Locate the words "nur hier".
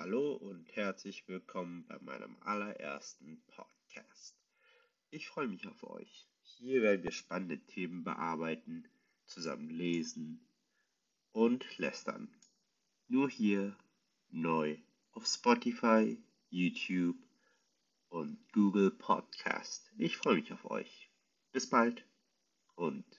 13.08-13.76